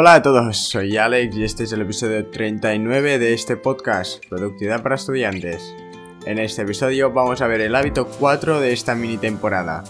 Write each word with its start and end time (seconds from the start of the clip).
Hola 0.00 0.14
a 0.14 0.22
todos, 0.22 0.56
soy 0.56 0.96
Alex 0.96 1.36
y 1.36 1.44
este 1.44 1.64
es 1.64 1.72
el 1.72 1.82
episodio 1.82 2.24
39 2.24 3.18
de 3.18 3.34
este 3.34 3.58
podcast, 3.58 4.24
Productividad 4.30 4.82
para 4.82 4.94
Estudiantes. 4.94 5.76
En 6.24 6.38
este 6.38 6.62
episodio 6.62 7.12
vamos 7.12 7.42
a 7.42 7.46
ver 7.46 7.60
el 7.60 7.74
hábito 7.74 8.06
4 8.06 8.60
de 8.60 8.72
esta 8.72 8.94
mini 8.94 9.18
temporada, 9.18 9.84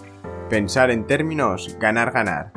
pensar 0.48 0.90
en 0.90 1.06
términos 1.06 1.76
ganar-ganar. 1.78 2.50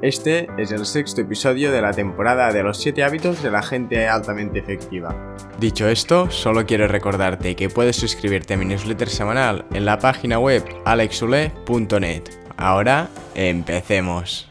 Este 0.00 0.48
es 0.56 0.72
el 0.72 0.86
sexto 0.86 1.20
episodio 1.20 1.70
de 1.72 1.82
la 1.82 1.92
temporada 1.92 2.54
de 2.54 2.62
los 2.62 2.78
7 2.78 3.04
hábitos 3.04 3.42
de 3.42 3.50
la 3.50 3.60
gente 3.60 4.08
altamente 4.08 4.58
efectiva. 4.58 5.36
Dicho 5.60 5.86
esto, 5.88 6.30
solo 6.30 6.64
quiero 6.64 6.88
recordarte 6.88 7.54
que 7.54 7.68
puedes 7.68 7.96
suscribirte 7.96 8.54
a 8.54 8.56
mi 8.56 8.64
newsletter 8.64 9.10
semanal 9.10 9.66
en 9.74 9.84
la 9.84 9.98
página 9.98 10.38
web 10.38 10.64
alexule.net. 10.86 12.22
Ahora, 12.56 13.10
empecemos. 13.34 14.47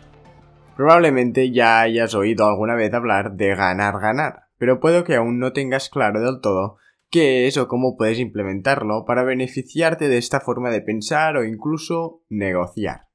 Probablemente 0.78 1.52
ya 1.52 1.82
hayas 1.82 2.14
oído 2.14 2.46
alguna 2.46 2.76
vez 2.76 2.94
hablar 2.94 3.34
de 3.34 3.56
ganar 3.56 4.00
ganar, 4.00 4.44
pero 4.60 4.80
puedo 4.80 5.04
que 5.04 5.16
aún 5.16 5.40
no 5.40 5.52
tengas 5.52 5.90
claro 5.90 6.22
del 6.22 6.40
todo 6.40 6.78
qué 7.10 7.48
es 7.48 7.58
o 7.58 7.68
cómo 7.68 7.98
puedes 7.98 8.20
implementarlo 8.20 9.04
para 9.04 9.24
beneficiarte 9.24 10.08
de 10.08 10.20
esta 10.20 10.40
forma 10.40 10.70
de 10.70 10.82
pensar 10.82 11.36
o 11.36 11.46
incluso 11.46 12.22
negociar. 12.30 13.08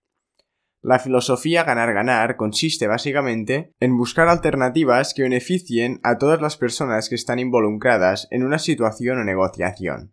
La 0.81 0.99
filosofía 0.99 1.63
ganar-ganar 1.63 2.35
consiste 2.35 2.89
básicamente 2.89 3.75
en 3.79 3.97
buscar 3.97 4.29
alternativas 4.29 5.15
que 5.15 5.23
beneficien 5.23 6.01
a 6.03 6.19
todas 6.19 6.41
las 6.41 6.57
personas 6.57 7.09
que 7.09 7.15
están 7.15 7.39
involucradas 7.39 8.27
en 8.33 8.43
una 8.43 8.59
situación 8.59 9.21
o 9.21 9.25
negociación. 9.25 10.13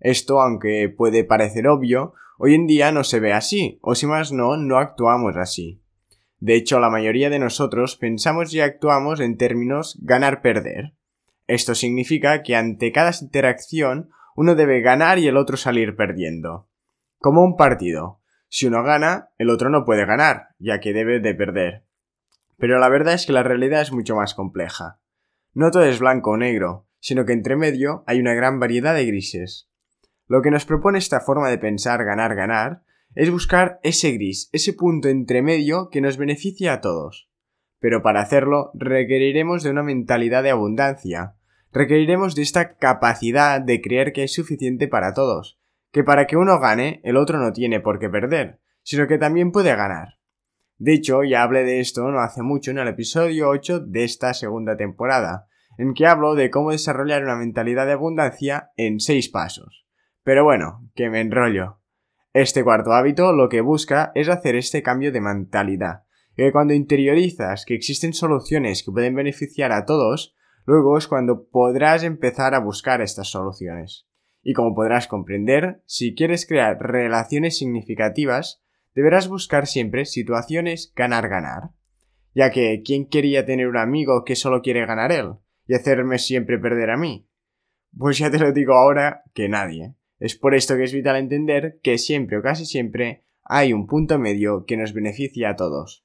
Esto, 0.00 0.40
aunque 0.40 0.88
puede 0.88 1.22
parecer 1.22 1.68
obvio, 1.68 2.14
hoy 2.38 2.56
en 2.56 2.66
día 2.66 2.90
no 2.90 3.04
se 3.04 3.20
ve 3.20 3.32
así, 3.32 3.78
o 3.82 3.94
si 3.94 4.06
más 4.06 4.32
no, 4.32 4.56
no 4.56 4.78
actuamos 4.78 5.36
así. 5.36 5.80
De 6.40 6.54
hecho, 6.54 6.78
la 6.78 6.90
mayoría 6.90 7.30
de 7.30 7.38
nosotros 7.38 7.96
pensamos 7.96 8.54
y 8.54 8.60
actuamos 8.60 9.20
en 9.20 9.36
términos 9.36 9.98
ganar-perder. 10.02 10.94
Esto 11.46 11.74
significa 11.74 12.42
que 12.42 12.54
ante 12.54 12.92
cada 12.92 13.12
interacción 13.20 14.10
uno 14.36 14.54
debe 14.54 14.80
ganar 14.80 15.18
y 15.18 15.26
el 15.26 15.36
otro 15.36 15.56
salir 15.56 15.96
perdiendo. 15.96 16.68
Como 17.18 17.42
un 17.42 17.56
partido. 17.56 18.20
Si 18.48 18.66
uno 18.66 18.82
gana, 18.84 19.30
el 19.36 19.50
otro 19.50 19.68
no 19.68 19.84
puede 19.84 20.06
ganar, 20.06 20.48
ya 20.58 20.78
que 20.78 20.92
debe 20.92 21.18
de 21.20 21.34
perder. 21.34 21.84
Pero 22.56 22.78
la 22.78 22.88
verdad 22.88 23.14
es 23.14 23.26
que 23.26 23.32
la 23.32 23.42
realidad 23.42 23.80
es 23.80 23.92
mucho 23.92 24.14
más 24.14 24.34
compleja. 24.34 25.00
No 25.54 25.70
todo 25.70 25.84
es 25.84 25.98
blanco 25.98 26.30
o 26.30 26.36
negro, 26.36 26.86
sino 27.00 27.24
que 27.24 27.32
entre 27.32 27.56
medio 27.56 28.04
hay 28.06 28.20
una 28.20 28.34
gran 28.34 28.60
variedad 28.60 28.94
de 28.94 29.06
grises. 29.06 29.68
Lo 30.26 30.42
que 30.42 30.50
nos 30.50 30.64
propone 30.64 30.98
esta 30.98 31.20
forma 31.20 31.48
de 31.48 31.58
pensar 31.58 32.04
ganar-ganar 32.04 32.82
es 33.14 33.30
buscar 33.30 33.80
ese 33.82 34.12
gris, 34.12 34.48
ese 34.52 34.72
punto 34.72 35.08
entre 35.08 35.42
medio 35.42 35.88
que 35.90 36.00
nos 36.00 36.16
beneficia 36.16 36.74
a 36.74 36.80
todos. 36.80 37.30
Pero 37.80 38.02
para 38.02 38.20
hacerlo 38.20 38.70
requeriremos 38.74 39.62
de 39.62 39.70
una 39.70 39.82
mentalidad 39.82 40.42
de 40.42 40.50
abundancia, 40.50 41.36
requeriremos 41.72 42.34
de 42.34 42.42
esta 42.42 42.76
capacidad 42.76 43.60
de 43.60 43.80
creer 43.80 44.12
que 44.12 44.24
es 44.24 44.32
suficiente 44.32 44.88
para 44.88 45.14
todos, 45.14 45.58
que 45.92 46.04
para 46.04 46.26
que 46.26 46.36
uno 46.36 46.58
gane 46.60 47.00
el 47.04 47.16
otro 47.16 47.38
no 47.38 47.52
tiene 47.52 47.80
por 47.80 47.98
qué 47.98 48.08
perder, 48.08 48.60
sino 48.82 49.06
que 49.06 49.18
también 49.18 49.52
puede 49.52 49.74
ganar. 49.74 50.18
De 50.78 50.94
hecho, 50.94 51.24
ya 51.24 51.42
hablé 51.42 51.64
de 51.64 51.80
esto 51.80 52.08
no 52.08 52.20
hace 52.20 52.42
mucho 52.42 52.70
en 52.70 52.78
el 52.78 52.88
episodio 52.88 53.48
8 53.48 53.80
de 53.80 54.04
esta 54.04 54.32
segunda 54.32 54.76
temporada, 54.76 55.48
en 55.76 55.92
que 55.92 56.06
hablo 56.06 56.34
de 56.34 56.50
cómo 56.50 56.70
desarrollar 56.70 57.24
una 57.24 57.36
mentalidad 57.36 57.86
de 57.86 57.92
abundancia 57.92 58.70
en 58.76 59.00
6 59.00 59.28
pasos. 59.30 59.86
Pero 60.22 60.44
bueno, 60.44 60.88
que 60.94 61.10
me 61.10 61.20
enrollo. 61.20 61.77
Este 62.40 62.62
cuarto 62.62 62.92
hábito 62.92 63.32
lo 63.32 63.48
que 63.48 63.62
busca 63.62 64.12
es 64.14 64.28
hacer 64.28 64.54
este 64.54 64.80
cambio 64.80 65.10
de 65.10 65.20
mentalidad, 65.20 66.04
que 66.36 66.52
cuando 66.52 66.72
interiorizas 66.72 67.64
que 67.64 67.74
existen 67.74 68.12
soluciones 68.12 68.84
que 68.84 68.92
pueden 68.92 69.16
beneficiar 69.16 69.72
a 69.72 69.86
todos, 69.86 70.36
luego 70.64 70.96
es 70.96 71.08
cuando 71.08 71.48
podrás 71.48 72.04
empezar 72.04 72.54
a 72.54 72.60
buscar 72.60 73.00
estas 73.00 73.26
soluciones. 73.26 74.06
Y 74.40 74.52
como 74.52 74.76
podrás 74.76 75.08
comprender, 75.08 75.82
si 75.84 76.14
quieres 76.14 76.46
crear 76.46 76.78
relaciones 76.78 77.58
significativas, 77.58 78.62
deberás 78.94 79.26
buscar 79.26 79.66
siempre 79.66 80.04
situaciones 80.04 80.92
ganar-ganar. 80.94 81.70
Ya 82.36 82.52
que, 82.52 82.82
¿quién 82.84 83.08
quería 83.08 83.46
tener 83.46 83.66
un 83.66 83.78
amigo 83.78 84.22
que 84.24 84.36
solo 84.36 84.62
quiere 84.62 84.86
ganar 84.86 85.10
él? 85.10 85.32
Y 85.66 85.74
hacerme 85.74 86.20
siempre 86.20 86.60
perder 86.60 86.90
a 86.90 86.96
mí? 86.96 87.28
Pues 87.98 88.16
ya 88.16 88.30
te 88.30 88.38
lo 88.38 88.52
digo 88.52 88.74
ahora 88.74 89.24
que 89.34 89.48
nadie. 89.48 89.97
Es 90.18 90.36
por 90.36 90.54
esto 90.54 90.76
que 90.76 90.84
es 90.84 90.92
vital 90.92 91.16
entender 91.16 91.78
que 91.82 91.96
siempre 91.96 92.38
o 92.38 92.42
casi 92.42 92.66
siempre 92.66 93.24
hay 93.44 93.72
un 93.72 93.86
punto 93.86 94.18
medio 94.18 94.64
que 94.66 94.76
nos 94.76 94.92
beneficia 94.92 95.50
a 95.50 95.56
todos. 95.56 96.04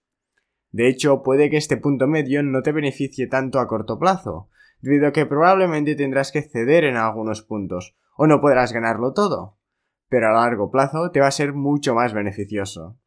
De 0.72 0.88
hecho, 0.88 1.24
puede 1.24 1.50
que 1.50 1.58
este 1.58 1.78
punto 1.78 2.08
medio 2.08 2.44
no 2.44 2.62
te 2.62 2.72
beneficie 2.72 3.28
tanto 3.28 3.60
a 3.60 3.68
corto 3.68 4.00
plazo, 4.00 4.50
debido 4.82 5.08
a 5.08 5.12
que 5.12 5.26
probablemente 5.26 5.96
tendrás 5.96 6.32
que 6.32 6.42
ceder 6.42 6.84
en 6.84 6.96
algunos 6.96 7.42
puntos, 7.42 7.96
o 8.16 8.28
no 8.28 8.40
podrás 8.40 8.72
ganarlo 8.72 9.14
todo, 9.14 9.58
pero 10.10 10.30
a 10.30 10.34
largo 10.34 10.70
plazo 10.72 11.12
te 11.12 11.20
va 11.20 11.28
a 11.28 11.32
ser 11.32 11.54
mucho 11.54 11.96
más 11.96 12.14
beneficioso. 12.14 12.98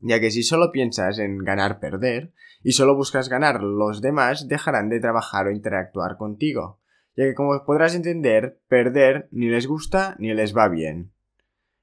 Ya 0.00 0.20
que 0.20 0.30
si 0.30 0.42
solo 0.42 0.72
piensas 0.72 1.18
en 1.18 1.38
ganar-perder, 1.38 2.32
y 2.62 2.72
solo 2.72 2.96
buscas 2.96 3.28
ganar, 3.28 3.62
los 3.62 4.00
demás 4.00 4.48
dejarán 4.48 4.88
de 4.88 5.00
trabajar 5.00 5.46
o 5.46 5.52
interactuar 5.52 6.16
contigo 6.16 6.81
ya 7.16 7.24
que 7.24 7.34
como 7.34 7.64
podrás 7.64 7.94
entender, 7.94 8.60
perder 8.68 9.28
ni 9.30 9.48
les 9.48 9.66
gusta 9.66 10.16
ni 10.18 10.32
les 10.34 10.56
va 10.56 10.68
bien. 10.68 11.12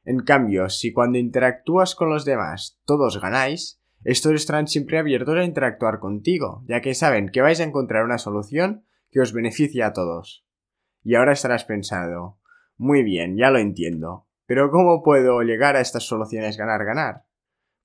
En 0.04 0.22
cambio, 0.22 0.70
si 0.70 0.92
cuando 0.92 1.18
interactúas 1.18 1.96
con 1.96 2.10
los 2.10 2.26
demás 2.26 2.80
todos 2.86 3.22
ganáis, 3.22 3.82
estos 4.04 4.34
estarán 4.34 4.68
siempre 4.68 4.98
abiertos 4.98 5.36
a 5.36 5.44
interactuar 5.44 6.00
contigo, 6.00 6.64
ya 6.68 6.82
que 6.82 6.96
saben 6.96 7.30
que 7.30 7.42
vais 7.42 7.60
a 7.60 7.64
encontrar 7.64 8.06
una 8.06 8.18
solución 8.18 8.86
que 9.12 9.20
os 9.20 9.34
beneficia 9.34 9.88
a 9.88 9.94
todos. 9.94 10.46
Y 11.04 11.16
ahora 11.16 11.34
estarás 11.34 11.66
pensando, 11.66 12.40
muy 12.78 13.04
bien, 13.04 13.36
ya 13.38 13.52
lo 13.52 13.60
entiendo, 13.60 14.28
pero 14.46 14.72
¿cómo 14.72 15.04
puedo 15.04 15.42
llegar 15.42 15.76
a 15.76 15.82
estas 15.82 16.04
soluciones 16.04 16.58
ganar-ganar? 16.58 17.26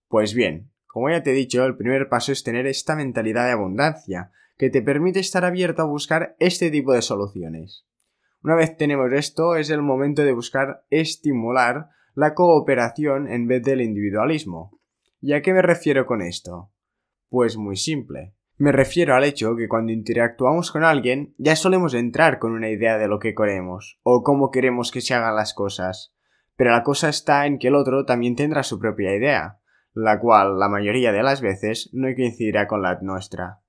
Pues 0.08 0.34
bien, 0.34 0.70
como 0.86 1.10
ya 1.10 1.22
te 1.22 1.32
he 1.32 1.34
dicho, 1.34 1.64
el 1.64 1.76
primer 1.76 2.08
paso 2.08 2.30
es 2.30 2.44
tener 2.44 2.66
esta 2.66 2.94
mentalidad 2.94 3.46
de 3.46 3.52
abundancia, 3.52 4.30
que 4.56 4.70
te 4.70 4.82
permite 4.82 5.20
estar 5.20 5.44
abierto 5.44 5.82
a 5.82 5.86
buscar 5.86 6.36
este 6.38 6.70
tipo 6.70 6.92
de 6.92 7.02
soluciones. 7.02 7.86
Una 8.42 8.54
vez 8.54 8.76
tenemos 8.76 9.10
esto, 9.12 9.56
es 9.56 9.70
el 9.70 9.82
momento 9.82 10.22
de 10.22 10.32
buscar 10.32 10.84
estimular 10.90 11.88
la 12.14 12.34
cooperación 12.34 13.26
en 13.28 13.48
vez 13.48 13.62
del 13.62 13.80
individualismo. 13.80 14.78
¿Y 15.20 15.32
a 15.32 15.42
qué 15.42 15.52
me 15.52 15.62
refiero 15.62 16.06
con 16.06 16.22
esto? 16.22 16.70
Pues 17.28 17.56
muy 17.56 17.76
simple. 17.76 18.34
Me 18.56 18.70
refiero 18.70 19.16
al 19.16 19.24
hecho 19.24 19.56
que 19.56 19.66
cuando 19.66 19.90
interactuamos 19.90 20.70
con 20.70 20.84
alguien 20.84 21.34
ya 21.38 21.56
solemos 21.56 21.92
entrar 21.94 22.38
con 22.38 22.52
una 22.52 22.70
idea 22.70 22.98
de 22.98 23.08
lo 23.08 23.18
que 23.18 23.34
queremos 23.34 23.98
o 24.04 24.22
cómo 24.22 24.50
queremos 24.50 24.92
que 24.92 25.00
se 25.00 25.14
hagan 25.14 25.34
las 25.34 25.54
cosas. 25.54 26.14
Pero 26.54 26.70
la 26.70 26.84
cosa 26.84 27.08
está 27.08 27.46
en 27.46 27.58
que 27.58 27.68
el 27.68 27.74
otro 27.74 28.04
también 28.04 28.36
tendrá 28.36 28.62
su 28.62 28.78
propia 28.78 29.16
idea, 29.16 29.58
la 29.92 30.20
cual 30.20 30.60
la 30.60 30.68
mayoría 30.68 31.10
de 31.10 31.24
las 31.24 31.40
veces 31.40 31.90
no 31.92 32.06
coincidirá 32.14 32.68
con 32.68 32.82
la 32.82 32.96
nuestra. 33.00 33.63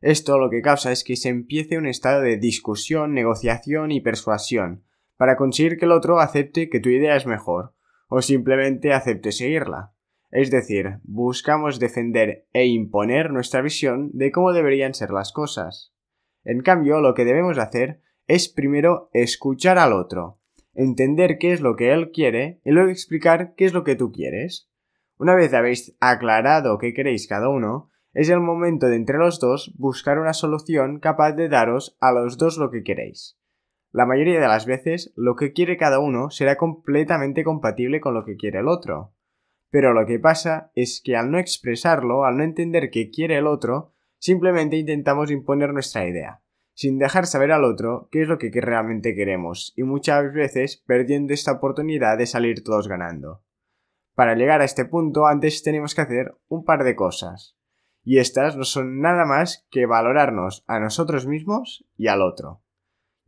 Esto 0.00 0.38
lo 0.38 0.48
que 0.48 0.62
causa 0.62 0.92
es 0.92 1.02
que 1.02 1.16
se 1.16 1.28
empiece 1.28 1.76
un 1.76 1.86
estado 1.86 2.20
de 2.22 2.36
discusión, 2.36 3.14
negociación 3.14 3.90
y 3.90 4.00
persuasión, 4.00 4.84
para 5.16 5.36
conseguir 5.36 5.76
que 5.78 5.86
el 5.86 5.92
otro 5.92 6.20
acepte 6.20 6.68
que 6.68 6.80
tu 6.80 6.88
idea 6.88 7.16
es 7.16 7.26
mejor, 7.26 7.74
o 8.08 8.22
simplemente 8.22 8.92
acepte 8.92 9.32
seguirla. 9.32 9.92
Es 10.30 10.50
decir, 10.50 10.98
buscamos 11.02 11.80
defender 11.80 12.46
e 12.52 12.66
imponer 12.66 13.30
nuestra 13.30 13.62
visión 13.62 14.10
de 14.12 14.30
cómo 14.30 14.52
deberían 14.52 14.94
ser 14.94 15.10
las 15.10 15.32
cosas. 15.32 15.92
En 16.44 16.60
cambio, 16.60 17.00
lo 17.00 17.14
que 17.14 17.24
debemos 17.24 17.58
hacer 17.58 18.00
es 18.26 18.48
primero 18.48 19.10
escuchar 19.12 19.78
al 19.78 19.92
otro, 19.92 20.38
entender 20.74 21.38
qué 21.38 21.52
es 21.52 21.60
lo 21.60 21.76
que 21.76 21.92
él 21.92 22.10
quiere 22.12 22.60
y 22.64 22.70
luego 22.70 22.90
explicar 22.90 23.54
qué 23.56 23.64
es 23.64 23.72
lo 23.72 23.84
que 23.84 23.96
tú 23.96 24.12
quieres. 24.12 24.70
Una 25.18 25.34
vez 25.34 25.52
habéis 25.54 25.96
aclarado 25.98 26.78
qué 26.78 26.92
queréis 26.92 27.26
cada 27.26 27.48
uno, 27.48 27.90
es 28.14 28.30
el 28.30 28.40
momento 28.40 28.86
de 28.88 28.96
entre 28.96 29.18
los 29.18 29.38
dos 29.38 29.74
buscar 29.76 30.18
una 30.18 30.32
solución 30.32 30.98
capaz 30.98 31.32
de 31.32 31.48
daros 31.48 31.96
a 32.00 32.12
los 32.12 32.38
dos 32.38 32.56
lo 32.56 32.70
que 32.70 32.82
queréis. 32.82 33.38
La 33.90 34.06
mayoría 34.06 34.40
de 34.40 34.48
las 34.48 34.66
veces 34.66 35.12
lo 35.16 35.36
que 35.36 35.52
quiere 35.52 35.76
cada 35.76 35.98
uno 35.98 36.30
será 36.30 36.56
completamente 36.56 37.44
compatible 37.44 38.00
con 38.00 38.14
lo 38.14 38.24
que 38.24 38.36
quiere 38.36 38.60
el 38.60 38.68
otro. 38.68 39.14
Pero 39.70 39.92
lo 39.92 40.06
que 40.06 40.18
pasa 40.18 40.70
es 40.74 41.02
que 41.04 41.16
al 41.16 41.30
no 41.30 41.38
expresarlo, 41.38 42.24
al 42.24 42.38
no 42.38 42.44
entender 42.44 42.90
qué 42.90 43.10
quiere 43.10 43.36
el 43.36 43.46
otro, 43.46 43.94
simplemente 44.18 44.76
intentamos 44.76 45.30
imponer 45.30 45.72
nuestra 45.72 46.06
idea, 46.08 46.42
sin 46.74 46.98
dejar 46.98 47.26
saber 47.26 47.52
al 47.52 47.64
otro 47.64 48.08
qué 48.10 48.22
es 48.22 48.28
lo 48.28 48.38
que 48.38 48.50
realmente 48.50 49.14
queremos, 49.14 49.74
y 49.76 49.82
muchas 49.82 50.32
veces 50.32 50.82
perdiendo 50.86 51.34
esta 51.34 51.52
oportunidad 51.52 52.16
de 52.16 52.26
salir 52.26 52.64
todos 52.64 52.88
ganando. 52.88 53.42
Para 54.14 54.34
llegar 54.34 54.62
a 54.62 54.64
este 54.64 54.86
punto 54.86 55.26
antes 55.26 55.62
tenemos 55.62 55.94
que 55.94 56.00
hacer 56.00 56.34
un 56.48 56.64
par 56.64 56.84
de 56.84 56.96
cosas 56.96 57.57
y 58.08 58.20
estas 58.20 58.56
no 58.56 58.64
son 58.64 59.02
nada 59.02 59.26
más 59.26 59.66
que 59.70 59.84
valorarnos 59.84 60.64
a 60.66 60.80
nosotros 60.80 61.26
mismos 61.26 61.84
y 61.98 62.06
al 62.06 62.22
otro. 62.22 62.62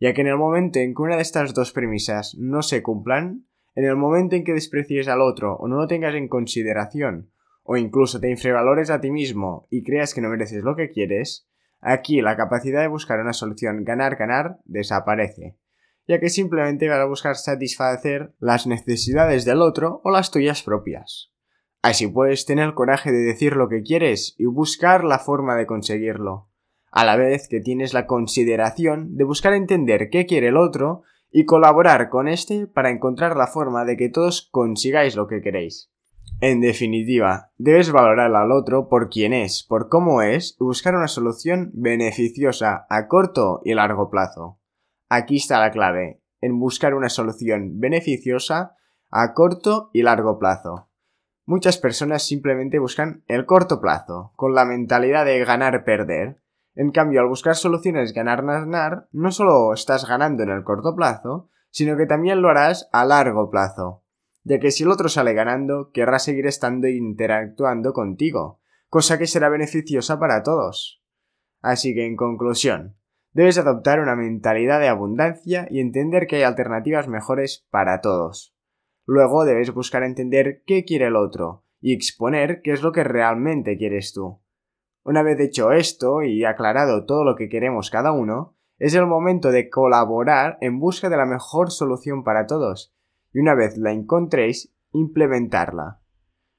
Ya 0.01 0.15
que 0.15 0.23
en 0.23 0.29
el 0.29 0.39
momento 0.39 0.79
en 0.79 0.95
que 0.95 1.03
una 1.03 1.17
de 1.17 1.23
estas 1.23 1.53
dos 1.53 1.73
premisas 1.73 2.35
no 2.39 2.63
se 2.63 2.83
cumplan, 2.83 3.45
en 3.75 3.85
el 3.85 3.97
momento 3.97 4.37
en 4.37 4.45
que 4.45 4.55
desprecies 4.55 5.07
al 5.09 5.21
otro 5.21 5.55
o 5.57 5.69
no 5.69 5.77
lo 5.77 5.87
tengas 5.87 6.15
en 6.15 6.29
consideración, 6.29 7.31
o 7.63 7.77
incluso 7.77 8.21
te 8.21 8.31
infravalores 8.31 8.89
a 8.89 9.03
ti 9.03 9.11
mismo 9.11 9.67
y 9.69 9.83
creas 9.83 10.15
que 10.15 10.23
no 10.23 10.31
mereces 10.31 10.65
lo 10.65 10.77
que 10.77 10.89
quieres, 10.89 11.47
aquí 11.83 12.23
la 12.23 12.39
capacidad 12.39 12.81
de 12.81 12.89
buscar 12.89 13.21
una 13.21 13.35
solución 13.35 13.85
ganar-ganar 13.85 14.61
desaparece, 14.65 15.59
ya 16.09 16.21
que 16.21 16.31
simplemente 16.31 16.89
vas 16.89 17.01
a 17.01 17.05
buscar 17.05 17.37
satisfacer 17.37 18.33
las 18.39 18.67
necesidades 18.67 19.45
del 19.45 19.61
otro 19.61 20.01
o 20.05 20.11
las 20.11 20.31
tuyas 20.31 20.63
propias. 20.63 21.30
Así 21.83 22.07
puedes 22.07 22.45
tener 22.45 22.67
el 22.67 22.75
coraje 22.75 23.11
de 23.11 23.21
decir 23.21 23.57
lo 23.57 23.69
que 23.69 23.83
quieres 23.83 24.35
y 24.39 24.45
buscar 24.45 25.03
la 25.03 25.19
forma 25.19 25.57
de 25.57 25.67
conseguirlo, 25.67 26.51
a 26.91 27.05
la 27.05 27.17
vez 27.17 27.49
que 27.49 27.61
tienes 27.61 27.95
la 27.95 28.07
consideración 28.07 29.17
de 29.17 29.25
buscar 29.25 29.55
entender 29.55 30.11
qué 30.11 30.27
quiere 30.27 30.49
el 30.49 30.59
otro 30.59 31.03
y 31.31 31.47
colaborar 31.47 32.11
con 32.11 32.29
éste 32.29 32.67
para 32.67 32.91
encontrar 32.91 33.37
la 33.37 33.47
forma 33.47 33.85
de 33.85 33.97
que 33.97 34.11
todos 34.11 34.49
consigáis 34.51 35.17
lo 35.17 35.27
que 35.27 35.41
queréis. 35.41 35.91
En 36.43 36.61
definitiva, 36.61 37.51
debes 37.57 37.93
valorar 37.93 38.35
al 38.35 38.53
otro 38.53 38.89
por 38.89 39.09
quién 39.09 39.33
es, 39.33 39.63
por 39.63 39.89
cómo 39.89 40.23
es 40.23 40.57
y 40.61 40.65
buscar 40.65 40.95
una 40.95 41.09
solución 41.09 41.71
beneficiosa 41.75 42.87
a 42.89 43.09
corto 43.09 43.61
y 43.65 43.75
largo 43.75 44.11
plazo. 44.11 44.59
Aquí 45.09 45.37
está 45.37 45.61
la 45.61 45.71
clave, 45.71 46.23
en 46.41 46.59
buscar 46.59 46.95
una 46.95 47.09
solución 47.09 47.79
beneficiosa 47.79 48.77
a 49.11 49.35
corto 49.35 49.91
y 49.93 50.03
largo 50.03 50.39
plazo. 50.39 50.90
Muchas 51.51 51.79
personas 51.79 52.23
simplemente 52.23 52.79
buscan 52.79 53.25
el 53.27 53.45
corto 53.45 53.81
plazo, 53.81 54.33
con 54.37 54.55
la 54.55 54.65
mentalidad 54.65 55.25
de 55.25 55.45
ganar-perder, 55.45 56.41
en 56.77 56.93
cambio, 56.93 57.21
al 57.21 57.27
buscar 57.27 57.57
soluciones 57.57 58.13
ganar-ganar, 58.13 59.09
no 59.11 59.33
solo 59.33 59.75
estás 59.75 60.07
ganando 60.07 60.45
en 60.45 60.51
el 60.51 60.63
corto 60.63 60.95
plazo, 60.95 61.49
sino 61.73 61.97
que 61.97 62.07
también 62.07 62.41
lo 62.41 62.51
harás 62.51 62.89
a 62.93 63.05
largo 63.05 63.51
plazo, 63.51 64.05
ya 64.45 64.61
que 64.61 64.71
si 64.71 64.85
el 64.85 64.93
otro 64.93 65.09
sale 65.09 65.35
ganando, 65.35 65.91
querrá 65.91 66.21
seguir 66.21 66.47
estando 66.47 66.87
e 66.87 66.93
interactuando 66.93 67.95
contigo, 67.95 68.61
cosa 68.89 69.19
que 69.19 69.27
será 69.27 69.49
beneficiosa 69.49 70.21
para 70.21 70.45
todos. 70.45 71.03
Así 71.63 71.95
que, 71.97 72.07
en 72.07 72.15
conclusión, 72.15 72.95
debes 73.33 73.59
adoptar 73.59 73.99
una 73.99 74.15
mentalidad 74.15 74.79
de 74.79 74.87
abundancia 74.87 75.67
y 75.69 75.81
entender 75.81 76.29
que 76.29 76.37
hay 76.37 76.43
alternativas 76.45 77.09
mejores 77.09 77.67
para 77.73 78.01
todos. 78.01 78.55
Luego 79.07 79.45
debes 79.45 79.73
buscar 79.73 80.03
entender 80.03 80.63
qué 80.67 80.85
quiere 80.85 81.07
el 81.07 81.17
otro 81.17 81.65
y 81.81 81.95
exponer 81.95 82.61
qué 82.63 82.73
es 82.73 82.83
lo 82.83 82.93
que 82.93 83.05
realmente 83.05 83.77
quieres 83.77 84.13
tú. 84.13 84.41
Una 85.03 85.23
vez 85.23 85.41
hecho 85.41 85.73
esto 85.73 86.23
y 86.23 86.45
aclarado 86.45 87.07
todo 87.07 87.25
lo 87.25 87.35
que 87.35 87.49
queremos 87.49 87.91
cada 87.91 88.13
uno, 88.13 88.57
es 88.79 88.95
el 88.95 89.07
momento 89.07 89.51
de 89.51 89.69
colaborar 89.69 90.59
en 90.61 90.79
busca 90.79 91.09
de 91.09 91.17
la 91.17 91.27
mejor 91.27 91.71
solución 91.71 92.25
para 92.25 92.47
todos, 92.47 92.95
y 93.33 93.39
una 93.39 93.55
vez 93.55 93.77
la 93.77 93.93
encontréis, 93.93 94.75
implementarla. 94.93 96.01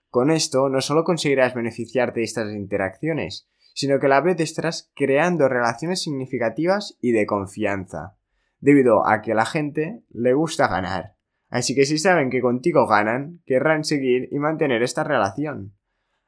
Con 0.09 0.29
esto 0.29 0.69
no 0.69 0.81
solo 0.81 1.03
conseguirás 1.03 1.53
beneficiarte 1.53 2.19
de 2.19 2.25
estas 2.25 2.53
interacciones, 2.53 3.49
sino 3.73 3.99
que 3.99 4.07
a 4.07 4.09
la 4.09 4.21
vez 4.21 4.39
estarás 4.39 4.91
creando 4.95 5.47
relaciones 5.47 6.01
significativas 6.01 6.97
y 7.01 7.11
de 7.11 7.25
confianza, 7.25 8.17
debido 8.59 9.07
a 9.07 9.21
que 9.21 9.31
a 9.31 9.35
la 9.35 9.45
gente 9.45 10.03
le 10.09 10.33
gusta 10.33 10.67
ganar. 10.67 11.15
Así 11.51 11.75
que 11.75 11.85
si 11.85 11.99
saben 11.99 12.29
que 12.29 12.41
contigo 12.41 12.87
ganan, 12.87 13.41
querrán 13.45 13.83
seguir 13.83 14.29
y 14.31 14.39
mantener 14.39 14.81
esta 14.81 15.03
relación. 15.03 15.73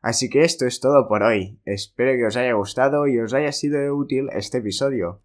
Así 0.01 0.29
que 0.29 0.41
esto 0.41 0.67
es 0.67 0.81
todo 0.81 1.07
por 1.07 1.23
hoy. 1.23 1.61
Espero 1.63 2.11
que 2.11 2.25
os 2.25 2.35
haya 2.35 2.53
gustado 2.53 3.07
y 3.07 3.17
os 3.19 3.33
haya 3.33 3.53
sido 3.53 3.95
útil 3.95 4.27
este 4.33 4.57
episodio. 4.57 5.21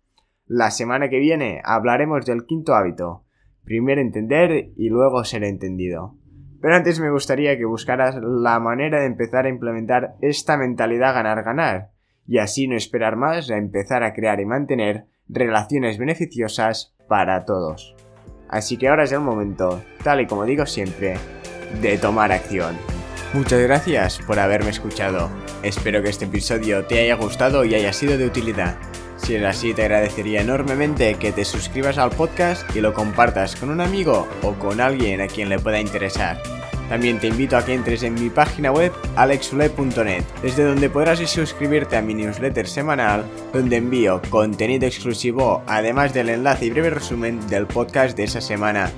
La 0.46 0.70
semana 0.70 1.10
que 1.10 1.18
viene 1.18 1.60
hablaremos 1.64 2.24
del 2.24 2.46
quinto 2.46 2.76
hábito. 2.76 3.24
Primero 3.64 4.00
entender 4.00 4.70
y 4.76 4.88
luego 4.88 5.24
ser 5.24 5.42
entendido. 5.42 6.16
Pero 6.60 6.76
antes 6.76 7.00
me 7.00 7.10
gustaría 7.10 7.58
que 7.58 7.64
buscaras 7.64 8.16
la 8.22 8.60
manera 8.60 9.00
de 9.00 9.06
empezar 9.06 9.46
a 9.46 9.50
implementar 9.50 10.14
esta 10.20 10.56
mentalidad 10.56 11.14
ganar-ganar, 11.14 11.90
y 12.24 12.38
así 12.38 12.68
no 12.68 12.76
esperar 12.76 13.16
más 13.16 13.50
a 13.50 13.56
empezar 13.56 14.04
a 14.04 14.14
crear 14.14 14.40
y 14.40 14.46
mantener 14.46 15.06
relaciones 15.28 15.98
beneficiosas 15.98 16.96
para 17.08 17.44
todos. 17.44 17.94
Así 18.48 18.76
que 18.76 18.88
ahora 18.88 19.04
es 19.04 19.12
el 19.12 19.20
momento, 19.20 19.82
tal 20.02 20.20
y 20.20 20.26
como 20.26 20.44
digo 20.44 20.66
siempre, 20.66 21.16
de 21.80 21.98
tomar 21.98 22.32
acción. 22.32 22.76
Muchas 23.34 23.60
gracias 23.60 24.18
por 24.26 24.38
haberme 24.38 24.70
escuchado. 24.70 25.28
Espero 25.62 26.02
que 26.02 26.08
este 26.08 26.24
episodio 26.24 26.86
te 26.86 27.00
haya 27.00 27.14
gustado 27.14 27.64
y 27.64 27.74
haya 27.74 27.92
sido 27.92 28.16
de 28.16 28.26
utilidad. 28.26 28.76
Si 29.16 29.34
es 29.34 29.44
así, 29.44 29.74
te 29.74 29.82
agradecería 29.82 30.40
enormemente 30.40 31.14
que 31.16 31.32
te 31.32 31.44
suscribas 31.44 31.98
al 31.98 32.10
podcast 32.10 32.64
y 32.74 32.80
lo 32.80 32.94
compartas 32.94 33.56
con 33.56 33.68
un 33.68 33.80
amigo 33.80 34.26
o 34.42 34.54
con 34.54 34.80
alguien 34.80 35.20
a 35.20 35.26
quien 35.26 35.50
le 35.50 35.58
pueda 35.58 35.80
interesar. 35.80 36.40
También 36.88 37.18
te 37.18 37.28
invito 37.28 37.56
a 37.56 37.64
que 37.64 37.74
entres 37.74 38.02
en 38.02 38.14
mi 38.14 38.30
página 38.30 38.72
web 38.72 38.92
alexule.net, 39.16 40.24
desde 40.42 40.64
donde 40.64 40.88
podrás 40.90 41.18
suscribirte 41.18 41.96
a 41.96 42.02
mi 42.02 42.14
newsletter 42.14 42.66
semanal, 42.66 43.24
donde 43.52 43.76
envío 43.76 44.22
contenido 44.30 44.86
exclusivo, 44.86 45.62
además 45.66 46.14
del 46.14 46.30
enlace 46.30 46.66
y 46.66 46.70
breve 46.70 46.90
resumen 46.90 47.46
del 47.48 47.66
podcast 47.66 48.16
de 48.16 48.24
esa 48.24 48.40
semana. 48.40 48.90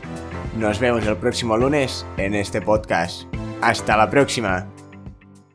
Nos 0.57 0.79
vemos 0.79 1.07
el 1.07 1.17
próximo 1.17 1.57
lunes 1.57 2.07
en 2.17 2.35
este 2.35 2.61
podcast. 2.61 3.23
Hasta 3.61 3.97
la 3.97 4.09
próxima. 4.11 4.67